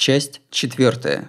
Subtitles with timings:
[0.00, 1.28] Часть четвертая.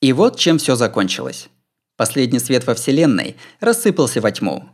[0.00, 1.48] И вот чем все закончилось.
[1.94, 4.68] Последний свет во Вселенной рассыпался во тьму.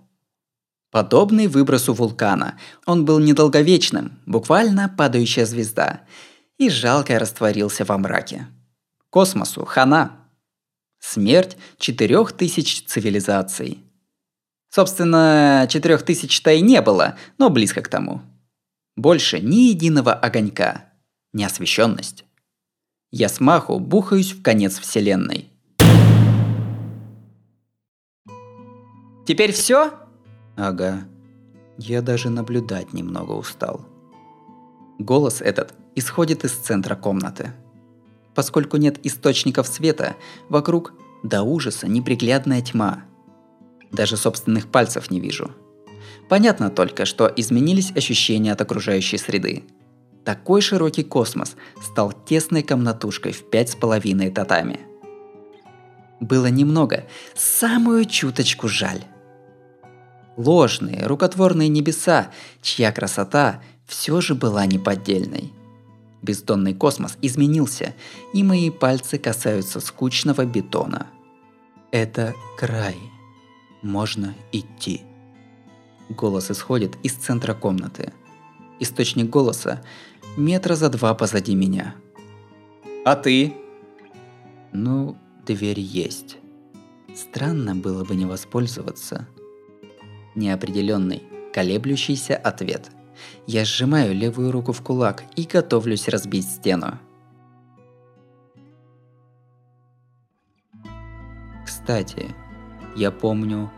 [0.91, 6.07] Подобный выбросу вулкана, он был недолговечным, буквально падающая звезда,
[6.57, 8.47] и жалко растворился во мраке.
[9.11, 10.27] Космосу хана.
[11.01, 13.85] Смерть четырех тысяч цивилизаций.
[14.71, 18.23] Собственно, четырех тысяч-то и не было, но близко к тому.
[18.97, 20.93] Больше ни единого огонька.
[21.33, 22.27] Неосвещенность.
[23.11, 25.51] Я смаху бухаюсь в конец вселенной.
[29.27, 29.93] Теперь все?
[30.57, 31.09] Ага.
[31.79, 33.87] Я даже наблюдать немного устал.
[34.99, 37.55] Голос этот исходит из центра комнаты.
[38.35, 40.17] Поскольку нет источников света,
[40.51, 43.05] вокруг до ужаса неприглядная тьма.
[43.91, 45.51] Даже собственных пальцев не вижу–
[46.33, 49.65] Понятно только, что изменились ощущения от окружающей среды.
[50.25, 54.81] Такой широкий космос стал тесной комнатушкой в пять с половиной татами.
[56.21, 59.05] Было немного, самую чуточку жаль.
[60.39, 62.31] Ложные, рукотворные небеса,
[62.63, 65.53] чья красота все же была неподдельной.
[66.23, 67.95] Бездонный космос изменился,
[68.33, 71.09] и мои пальцы касаются скучного бетона.
[71.91, 72.97] Это край.
[73.83, 75.03] Можно идти.
[76.13, 78.13] Голос исходит из центра комнаты.
[78.81, 79.83] Источник голоса
[80.37, 81.95] метра за два позади меня.
[83.05, 83.55] А ты?
[84.73, 86.37] Ну, дверь есть.
[87.15, 89.27] Странно было бы не воспользоваться.
[90.35, 92.91] Неопределенный, колеблющийся ответ.
[93.47, 96.99] Я сжимаю левую руку в кулак и готовлюсь разбить стену.
[101.65, 102.35] Кстати,
[102.97, 103.71] я помню,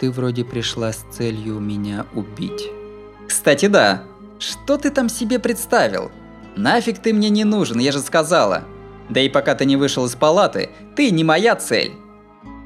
[0.00, 2.68] ты вроде пришла с целью меня убить.
[3.28, 4.02] Кстати, да.
[4.38, 6.10] Что ты там себе представил?
[6.56, 8.64] Нафиг ты мне не нужен, я же сказала.
[9.10, 11.92] Да и пока ты не вышел из палаты, ты не моя цель.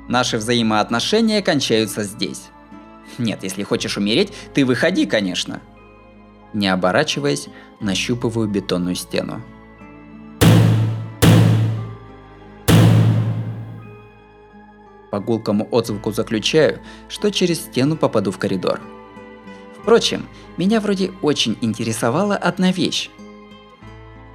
[0.09, 2.51] Наши взаимоотношения кончаются здесь.
[3.19, 5.61] Нет, если хочешь умереть, ты выходи, конечно.
[6.53, 7.49] Не оборачиваясь,
[7.81, 9.43] нащупываю бетонную стену.
[15.15, 18.81] По гулкому отзвуку заключаю, что через стену попаду в коридор.
[19.81, 20.27] Впрочем,
[20.57, 23.11] меня вроде очень интересовала одна вещь.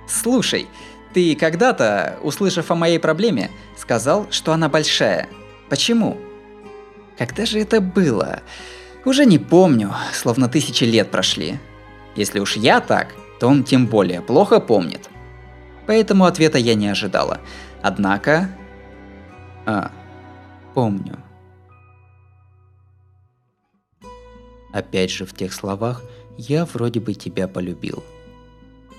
[0.08, 0.70] Слушай,
[1.14, 5.28] ты когда-то, услышав о моей проблеме, сказал, что она большая.
[5.68, 6.18] Почему?
[7.18, 8.40] Когда же это было?
[9.04, 11.60] Уже не помню, словно тысячи лет прошли.
[12.16, 13.10] Если уж я так,
[13.42, 15.10] то он тем более плохо помнит.
[15.88, 17.42] Поэтому ответа я не ожидала.
[17.82, 18.50] Однако...
[19.66, 19.92] А,
[20.74, 21.24] помню.
[24.72, 26.04] Опять же в тех словах
[26.38, 28.04] я вроде бы тебя полюбил.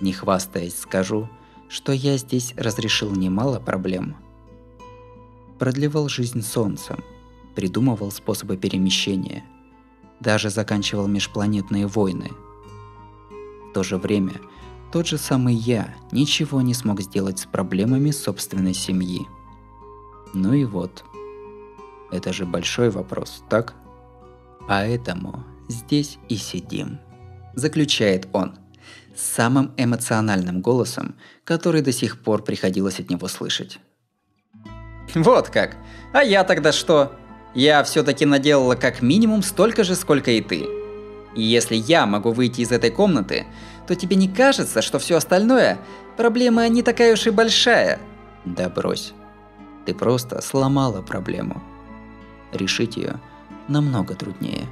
[0.01, 1.29] Не хвастаясь скажу,
[1.69, 4.17] что я здесь разрешил немало проблем.
[5.59, 7.05] Продлевал жизнь солнцем,
[7.55, 9.45] придумывал способы перемещения,
[10.19, 12.31] даже заканчивал межпланетные войны.
[13.69, 14.41] В то же время
[14.91, 19.27] тот же самый я ничего не смог сделать с проблемами собственной семьи.
[20.35, 21.05] Ну и вот–
[22.13, 23.75] это же большой вопрос, так?
[24.69, 26.99] Поэтому здесь и сидим.
[27.55, 28.57] Заключает он.
[29.17, 33.79] Самым эмоциональным голосом, который до сих пор приходилось от него слышать.
[35.15, 35.77] Вот как.
[36.13, 37.13] А я тогда что?
[37.55, 40.67] Я все-таки наделала как минимум столько же, сколько и ты.
[41.35, 43.47] И если я могу выйти из этой комнаты,
[43.87, 45.79] то тебе не кажется, что все остальное
[46.17, 47.99] проблема не такая уж и большая?
[48.45, 49.13] Да брось.
[49.85, 51.61] Ты просто сломала проблему
[52.53, 53.21] решить ее
[53.69, 54.67] намного труднее.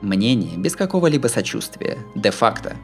[0.00, 2.76] Мнение без какого-либо сочувствия, де-факто.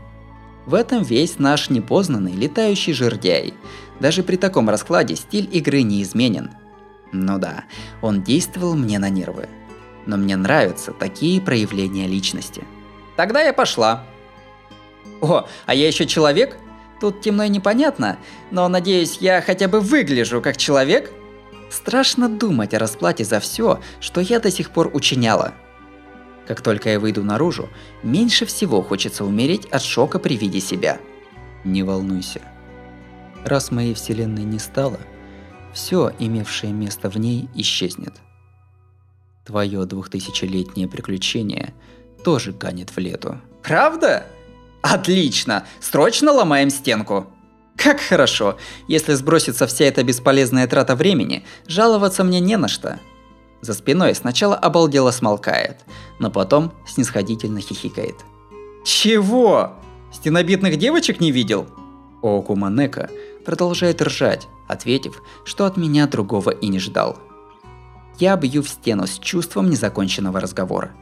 [0.67, 3.55] В этом весь наш непознанный летающий жердяй.
[4.01, 6.51] Даже при таком раскладе стиль игры не изменен.
[7.11, 7.65] Ну да,
[8.03, 9.49] он действовал мне на нервы.
[10.07, 12.65] Но мне нравятся такие проявления личности.
[13.17, 14.05] Тогда я пошла.
[15.21, 16.57] О, а я еще человек?
[17.01, 18.19] Тут темно и непонятно,
[18.51, 21.11] но надеюсь, я хотя бы выгляжу как человек–
[21.71, 25.53] Страшно думать о расплате за все, что я до сих пор учиняла.
[26.47, 27.69] Как только я выйду наружу,
[28.03, 30.99] меньше всего хочется умереть от шока при виде себя.
[31.65, 32.41] Не волнуйся.
[33.45, 34.99] Раз моей вселенной не стало,
[35.75, 38.15] все, имевшее место в ней, исчезнет.
[39.45, 41.75] Твое двухтысячелетнее приключение
[42.25, 43.41] тоже канет в лету.
[43.63, 44.27] Правда?
[44.83, 45.67] Отлично!
[45.81, 47.27] Срочно ломаем стенку!
[47.79, 48.59] Как хорошо.
[48.89, 52.99] Если сбросится вся эта бесполезная трата времени, жаловаться мне не на что.
[53.61, 55.79] За спиной сначала обалдело смолкает,
[56.19, 58.17] но потом снисходительно хихикает.
[58.85, 59.75] Чего?
[60.13, 61.69] Стенобитных девочек не видел?
[62.21, 63.11] Окуманека
[63.45, 67.17] продолжает ржать, ответив, что от меня другого и не ждал.
[68.19, 70.95] Я бью в стену с чувством незаконченного разговора.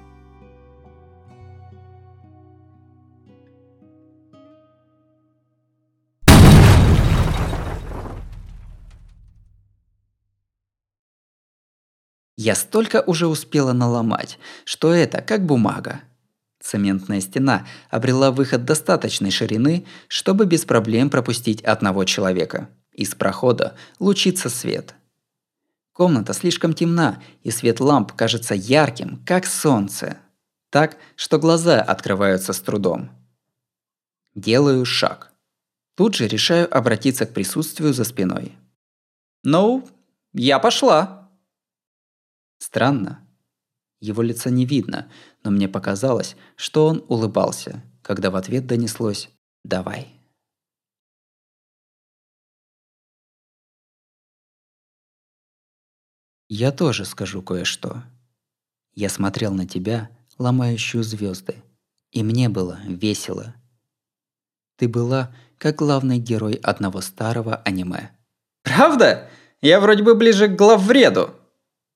[12.47, 16.03] Я столько уже успела наломать, что это как бумага.
[16.61, 22.71] Цементная стена обрела выход достаточной ширины, чтобы без проблем пропустить одного человека.
[22.93, 24.95] Из прохода лучится свет.
[25.93, 30.19] Комната слишком темна, и свет ламп кажется ярким, как солнце.
[30.71, 33.11] Так, что глаза открываются с трудом.
[34.37, 35.33] Делаю шаг.
[35.97, 38.55] Тут же решаю обратиться к присутствию за спиной.
[39.43, 39.85] «Ну,
[40.33, 41.26] я пошла!»
[42.59, 43.27] Странно.
[44.01, 45.11] Его лица не видно,
[45.43, 49.31] но мне показалось, что он улыбался, когда в ответ донеслось
[49.65, 50.17] «давай».
[56.49, 58.05] Я тоже скажу кое-что.
[58.95, 61.57] Я смотрел на тебя, ломающую звезды,
[62.13, 63.55] и мне было весело.
[64.77, 68.17] Ты была как главный герой одного старого аниме.
[68.63, 69.29] Правда?
[69.61, 71.35] Я вроде бы ближе к главвреду.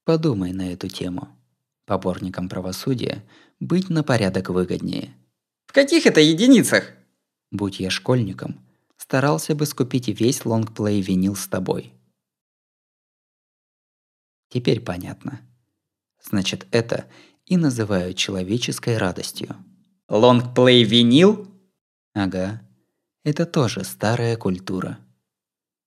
[0.04, 1.28] Подумай на эту тему.
[1.84, 3.24] Поборникам правосудия
[3.58, 5.14] быть на порядок выгоднее.
[5.66, 6.92] В каких это единицах?
[7.50, 8.64] Будь я школьником,
[8.96, 11.92] старался бы скупить весь лонгплей винил с тобой.
[14.48, 15.40] Теперь понятно.
[16.22, 17.06] Значит, это
[17.46, 19.56] и называют человеческой радостью.
[20.08, 21.48] Лонгплей винил?
[22.14, 22.62] Ага.
[23.24, 24.98] Это тоже старая культура.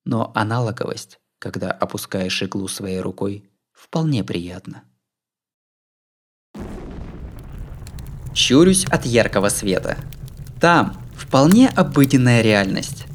[0.05, 3.49] Но аналоговость, когда опускаешь иглу своей рукой,
[3.83, 4.83] вполне приятно.
[8.33, 9.97] Щурюсь от яркого света.
[10.59, 13.05] Там вполне обыденная реальность.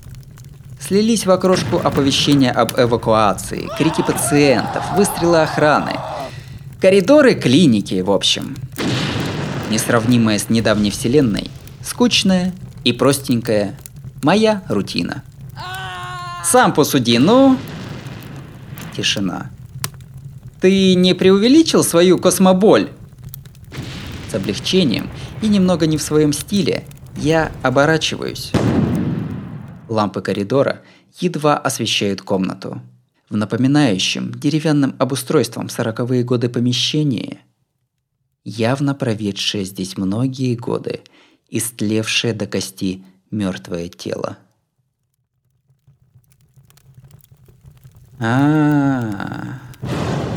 [0.79, 5.93] Слились в окрошку оповещения об эвакуации, крики пациентов, выстрелы охраны,
[6.81, 8.55] коридоры клиники, в общем.
[9.71, 11.51] Несравнимая с недавней вселенной,
[11.83, 12.53] скучная
[12.85, 13.77] и простенькая
[14.23, 15.25] моя рутина.
[16.45, 17.59] Сам посуди, ну...
[18.97, 19.51] Тишина.
[20.61, 22.91] Ты не преувеличил свою космоболь?
[24.31, 25.09] С облегчением
[25.41, 26.85] и немного не в своем стиле
[27.17, 28.53] я оборачиваюсь.
[29.89, 30.83] Лампы коридора
[31.21, 32.83] едва освещают комнату.
[33.31, 37.41] В напоминающем деревянным обустройством сороковые годы помещении
[38.45, 41.03] явно проведшее здесь многие годы,
[41.51, 44.39] истлевшее до кости мертвое тело.
[48.19, 50.28] А, -а, -а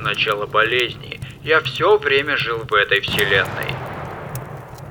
[0.00, 3.74] начала болезни я все время жил в этой вселенной.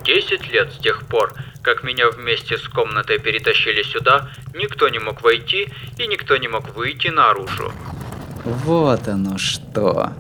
[0.04, 5.22] Десять лет с тех пор, как меня вместе с комнатой перетащили сюда, никто не мог
[5.22, 7.72] войти и никто не мог выйти наружу.
[8.44, 10.14] Вот оно что.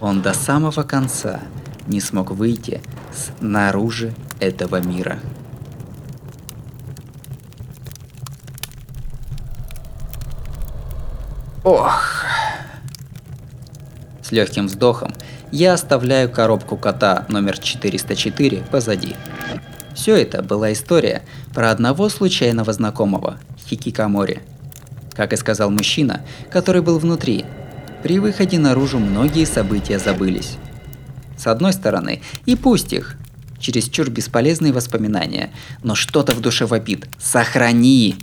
[0.00, 1.40] Он до самого конца
[1.86, 2.82] не смог выйти
[3.12, 5.18] снаружи этого мира.
[11.64, 12.09] Ох.
[14.30, 15.12] Легким вздохом
[15.50, 19.16] я оставляю коробку кота номер 404 позади.
[19.94, 21.22] Все это была история
[21.52, 24.40] про одного случайного знакомого, хикикомори.
[25.14, 27.44] Как и сказал мужчина, который был внутри,
[28.02, 30.56] при выходе наружу многие события забылись.
[31.36, 33.16] С одной стороны, и пусть их,
[33.58, 35.50] чересчур бесполезные воспоминания,
[35.82, 38.16] но что-то в душе вопит «Сохрани!»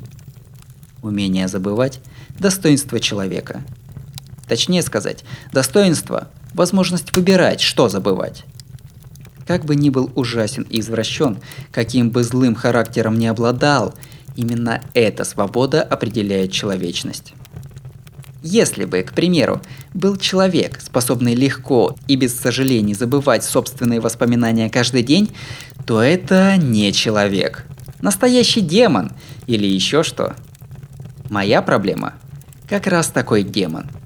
[1.03, 1.99] Умение забывать–
[2.39, 3.61] достоинство человека–
[4.47, 8.43] Точнее сказать, достоинство– возможность выбирать, что забывать.
[9.45, 11.37] Как бы ни был ужасен и извращен,
[11.71, 13.93] каким бы злым характером не обладал,
[14.35, 17.33] именно эта свобода определяет человечность.
[18.43, 19.61] Если бы, к примеру,
[19.93, 25.31] был человек, способный легко и без сожалений забывать собственные воспоминания каждый день,
[25.85, 27.65] то это не человек.
[27.99, 29.11] Настоящий демон
[29.47, 30.35] или еще что.
[31.29, 32.13] Моя проблема–
[32.69, 33.87] как раз такой демон–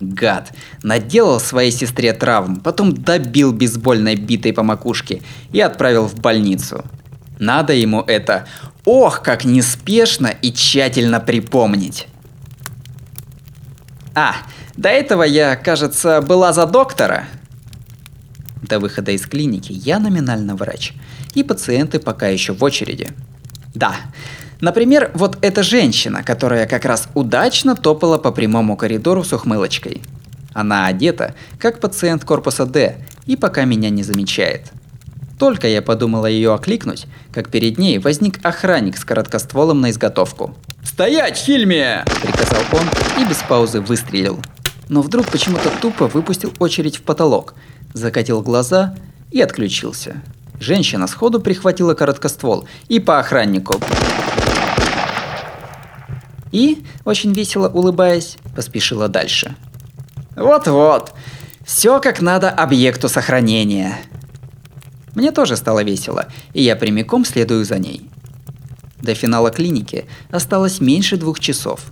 [0.00, 0.52] Гад.
[0.82, 6.84] Наделал своей сестре травм, потом добил бейсбольной битой по макушке и отправил в больницу.
[7.38, 8.46] Надо ему это,
[8.84, 12.06] ох, как неспешно и тщательно припомнить.
[14.14, 14.34] А,
[14.76, 17.24] до этого я, кажется, была за доктора.
[18.62, 20.92] До выхода из клиники я номинально врач,
[21.34, 23.08] и пациенты пока еще в очереди.
[23.74, 23.96] Да,
[24.60, 30.02] Например, вот эта женщина, которая как раз удачно топала по прямому коридору с ухмылочкой.
[30.52, 34.72] Она одета, как пациент корпуса D, и пока меня не замечает.
[35.38, 40.54] Только я подумала ее окликнуть, как перед ней возник охранник с короткостволом на изготовку.
[40.84, 44.40] «Стоять, Хильме!»– приказал он и без паузы выстрелил.
[44.90, 47.54] Но вдруг почему-то тупо выпустил очередь в потолок,
[47.94, 48.94] закатил глаза
[49.30, 50.16] и отключился.
[50.58, 53.80] Женщина сходу прихватила короткоствол и по охраннику.
[56.52, 59.54] И, очень весело улыбаясь, поспешила дальше.
[60.36, 61.12] Вот-вот,
[61.64, 63.98] все как надо объекту сохранения.
[65.14, 68.08] Мне тоже стало весело, и я прямиком следую за ней.
[69.02, 71.86] До финала клиники осталось меньше двух часов.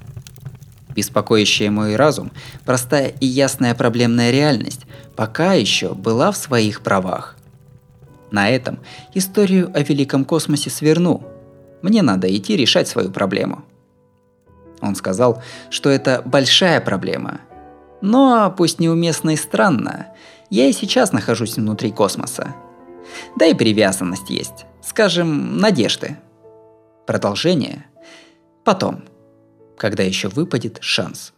[0.94, 2.32] Беспокоящая мой разум,
[2.64, 4.82] простая и ясная проблемная реальность
[5.16, 7.36] пока еще была в своих правах.
[8.30, 8.78] На этом
[9.14, 11.22] историю о великом космосе сверну.
[11.82, 13.64] Мне надо идти решать свою проблему.
[14.80, 17.40] Он сказал, что это большая проблема.
[18.00, 20.08] Но, пусть неуместно и странно,
[20.50, 22.54] я и сейчас нахожусь внутри космоса–
[23.36, 24.66] да и привязанность есть.
[24.82, 26.16] Скажем, надежды.
[27.06, 27.86] Продолжение
[28.64, 29.04] потом,
[29.76, 31.32] когда еще выпадет шанс.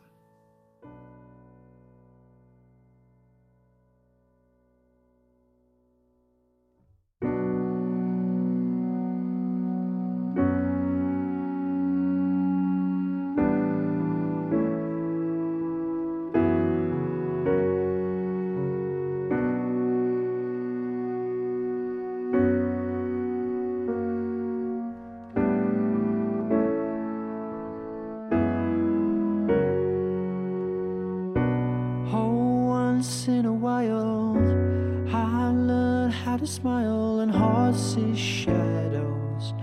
[36.51, 37.33] Smile and
[37.77, 39.55] see shadows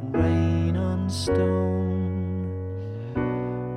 [0.00, 2.56] and rain on stone.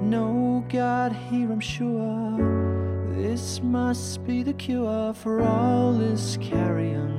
[0.09, 3.11] No God here, I'm sure.
[3.13, 7.14] This must be the cure for all this carrion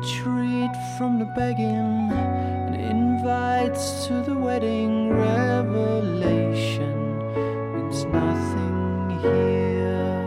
[0.00, 6.94] retreat from the begging and invites to the wedding revelation.
[7.74, 10.22] Means nothing here.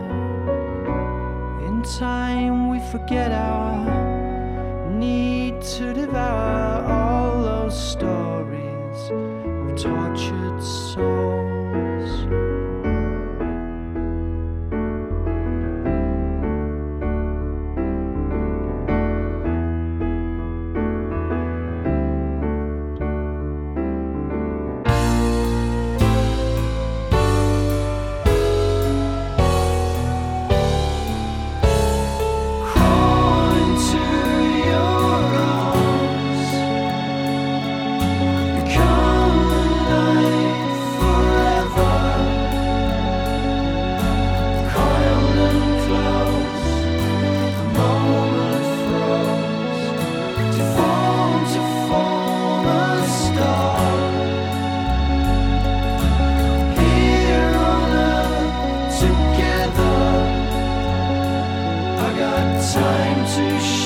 [1.66, 3.91] In time we forget our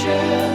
[0.07, 0.46] treasure.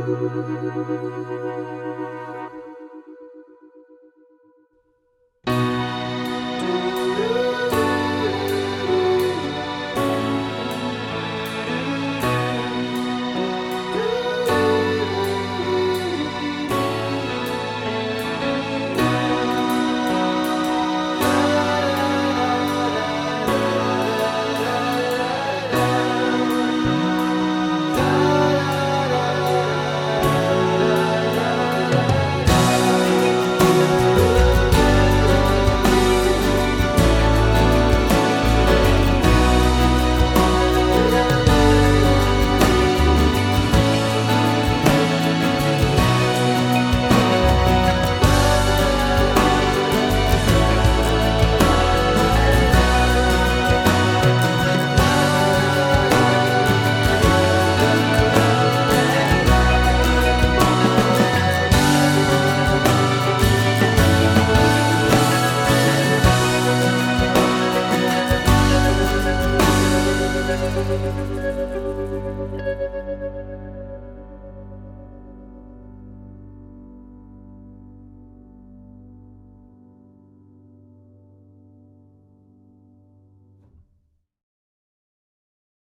[0.07, 1.46] Música